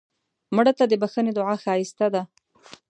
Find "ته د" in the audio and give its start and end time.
0.77-0.93